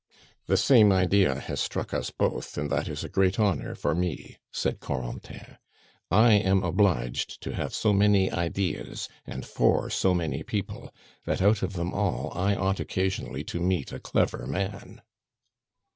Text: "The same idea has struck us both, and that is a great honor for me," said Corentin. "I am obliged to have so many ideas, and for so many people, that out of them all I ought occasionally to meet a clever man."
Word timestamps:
"The 0.47 0.57
same 0.57 0.91
idea 0.91 1.39
has 1.41 1.59
struck 1.59 1.93
us 1.93 2.09
both, 2.09 2.57
and 2.57 2.71
that 2.71 2.87
is 2.87 3.03
a 3.03 3.07
great 3.07 3.39
honor 3.39 3.75
for 3.75 3.93
me," 3.93 4.39
said 4.51 4.79
Corentin. 4.79 5.59
"I 6.09 6.33
am 6.33 6.63
obliged 6.63 7.39
to 7.43 7.53
have 7.53 7.71
so 7.75 7.93
many 7.93 8.31
ideas, 8.31 9.07
and 9.27 9.45
for 9.45 9.91
so 9.91 10.15
many 10.15 10.41
people, 10.41 10.91
that 11.25 11.39
out 11.43 11.61
of 11.61 11.73
them 11.73 11.93
all 11.93 12.31
I 12.35 12.55
ought 12.55 12.79
occasionally 12.79 13.43
to 13.43 13.59
meet 13.59 13.93
a 13.93 13.99
clever 13.99 14.47
man." 14.47 15.03